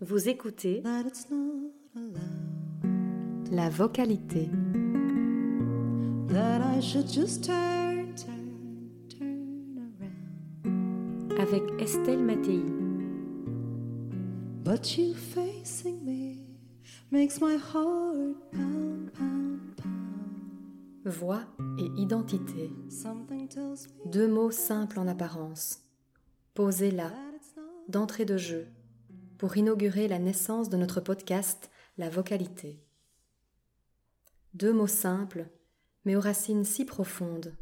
Vous 0.00 0.28
écoutez 0.28 0.82
that 0.82 1.04
it's 1.06 1.26
not 1.30 1.70
allowed. 1.96 3.50
la 3.50 3.70
vocalité. 3.70 4.50
That 6.28 6.60
I 6.60 6.80
should 6.80 7.08
just 7.10 7.44
turn, 7.44 8.14
turn, 8.14 8.98
turn 9.08 9.94
around. 9.98 11.40
avec 11.40 11.62
Estelle 11.80 12.22
Mattei. 12.22 12.62
But 14.62 14.98
you 14.98 15.14
facing 15.14 16.04
me 16.04 16.44
makes 17.10 17.40
my 17.40 17.56
heart 17.56 18.36
pound, 18.52 19.10
pound, 19.14 19.76
pound. 19.76 21.06
Voix 21.06 21.44
et 21.78 21.90
identité. 22.02 22.70
Something 22.90 23.48
tells 23.48 23.88
me 23.88 24.10
Deux 24.10 24.28
mots 24.28 24.50
simples 24.50 24.98
en 24.98 25.06
apparence, 25.08 25.83
posés 26.54 26.92
là, 26.92 27.12
d'entrée 27.88 28.24
de 28.24 28.36
jeu, 28.36 28.68
pour 29.38 29.56
inaugurer 29.56 30.06
la 30.06 30.20
naissance 30.20 30.68
de 30.68 30.76
notre 30.76 31.00
podcast 31.00 31.68
La 31.98 32.08
vocalité. 32.08 32.80
Deux 34.54 34.72
mots 34.72 34.86
simples, 34.86 35.48
mais 36.04 36.14
aux 36.14 36.20
racines 36.20 36.64
si 36.64 36.84
profondes. 36.84 37.56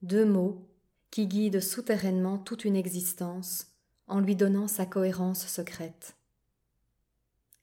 Deux 0.00 0.24
mots 0.24 0.66
qui 1.10 1.26
guident 1.26 1.60
souterrainement 1.60 2.38
toute 2.38 2.64
une 2.64 2.76
existence 2.76 3.66
en 4.06 4.20
lui 4.20 4.36
donnant 4.36 4.66
sa 4.66 4.86
cohérence 4.86 5.46
secrète. 5.46 6.16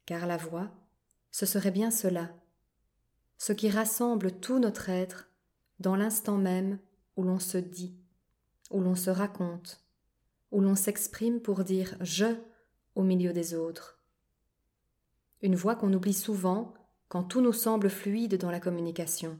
Car 0.05 0.27
la 0.27 0.38
voix, 0.38 0.70
ce 1.31 1.48
serait 1.48 1.72
bien 1.72 1.89
cela, 1.89 2.30
ce 3.39 3.52
qui 3.52 3.72
rassemble 3.72 4.31
tout 4.31 4.59
notre 4.59 4.89
être 4.89 5.31
dans 5.80 5.95
l'instant 5.95 6.38
même 6.38 6.77
où 7.17 7.23
l'on 7.23 7.39
se 7.39 7.58
dit, 7.58 8.00
où 8.71 8.81
l'on 8.81 8.95
se 8.95 9.09
raconte, 9.09 9.84
où 10.52 10.61
l'on 10.61 10.75
s'exprime 10.75 11.39
pour 11.41 11.63
dire 11.63 11.95
je 12.02 12.35
au 12.95 13.03
milieu 13.03 13.34
des 13.34 13.53
autres. 13.53 14.00
Une 15.41 15.55
voix 15.55 15.75
qu'on 15.75 15.94
oublie 15.94 16.14
souvent 16.14 16.73
quand 17.08 17.23
tout 17.23 17.42
nous 17.42 17.53
semble 17.53 17.89
fluide 17.89 18.38
dans 18.38 18.52
la 18.52 18.59
communication, 18.59 19.39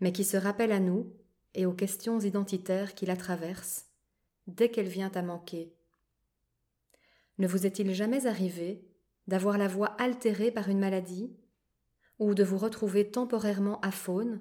mais 0.00 0.12
qui 0.12 0.24
se 0.24 0.36
rappelle 0.36 0.72
à 0.72 0.80
nous 0.80 1.12
et 1.54 1.66
aux 1.66 1.72
questions 1.72 2.20
identitaires 2.20 2.94
qui 2.94 3.06
la 3.06 3.16
traversent 3.16 3.86
dès 4.46 4.70
qu'elle 4.70 4.88
vient 4.88 5.12
à 5.14 5.22
manquer. 5.22 5.72
Ne 7.38 7.46
vous 7.46 7.66
est-il 7.66 7.94
jamais 7.94 8.26
arrivé 8.26 8.84
d'avoir 9.26 9.58
la 9.58 9.68
voix 9.68 9.94
altérée 10.00 10.50
par 10.50 10.68
une 10.68 10.80
maladie 10.80 11.32
ou 12.18 12.34
de 12.34 12.42
vous 12.42 12.58
retrouver 12.58 13.10
temporairement 13.10 13.80
aphone? 13.80 14.40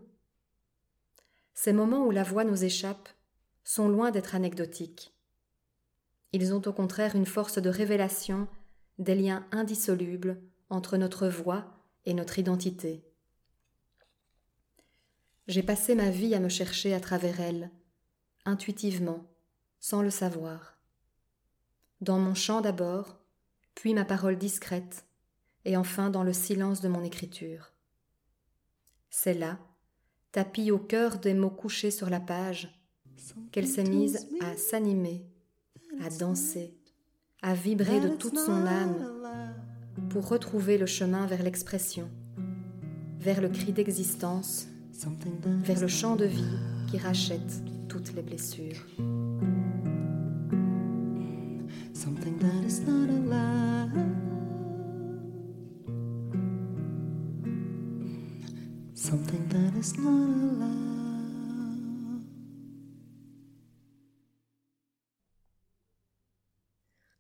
Ces 1.54 1.74
moments 1.74 2.06
où 2.06 2.12
la 2.12 2.24
voix 2.24 2.44
nous 2.44 2.64
échappe 2.64 3.10
sont 3.68 3.90
loin 3.90 4.12
d'être 4.12 4.34
anecdotiques. 4.34 5.14
Ils 6.32 6.54
ont 6.54 6.62
au 6.66 6.72
contraire 6.72 7.18
une 7.18 7.26
force 7.26 7.62
de 7.62 7.70
révélation 7.70 8.48
des 8.98 9.14
liens 9.14 9.46
indissolubles 9.52 10.42
entre 10.70 10.96
notre 10.96 11.28
voix 11.28 11.66
et 12.06 12.14
notre 12.14 12.40
identité. 12.40 13.04
J'ai 15.48 15.64
passé 15.64 15.96
ma 15.96 16.10
vie 16.10 16.34
à 16.34 16.40
me 16.40 16.48
chercher 16.48 16.94
à 16.94 17.02
travers 17.02 17.42
elle, 17.42 17.70
intuitivement, 18.46 19.30
sans 19.82 20.02
le 20.02 20.12
savoir. 20.12 20.78
Dans 22.00 22.20
mon 22.20 22.36
chant 22.36 22.62
d'abord, 22.62 23.20
puis 23.76 23.94
ma 23.94 24.06
parole 24.06 24.38
discrète, 24.38 25.06
et 25.66 25.76
enfin 25.76 26.10
dans 26.10 26.24
le 26.24 26.34
silence 26.34 26.80
de 26.80 26.88
mon 26.88 27.04
écriture. 27.04 27.74
C'est 29.10 29.34
là, 29.34 29.60
tapis 30.32 30.72
au 30.72 30.80
cœur 30.80 31.20
des 31.20 31.34
mots 31.34 31.50
couchés 31.50 31.92
sur 31.92 32.10
la 32.10 32.22
page, 32.22 32.74
qu'elle 33.52 33.68
s'est 33.68 33.84
mise 33.84 34.28
à 34.42 34.56
s'animer, 34.58 35.26
à 36.04 36.10
danser, 36.10 36.74
à 37.42 37.54
vibrer 37.54 38.00
de 38.00 38.10
toute 38.10 38.38
son 38.38 38.66
âme 38.66 38.96
pour 40.10 40.28
retrouver 40.28 40.78
le 40.78 40.86
chemin 40.86 41.26
vers 41.26 41.44
l'expression, 41.44 42.10
vers 43.20 43.42
le 43.42 43.50
cri 43.50 43.72
d'existence, 43.72 44.68
vers 45.64 45.80
le 45.80 45.88
chant 45.88 46.16
de 46.16 46.26
vie 46.26 46.58
qui 46.90 46.98
rachète 46.98 47.62
toutes 47.88 48.14
les 48.14 48.22
blessures. 48.22 48.86
Something 51.94 52.38
that 59.50 59.78
is 59.78 59.98
not. 59.98 60.28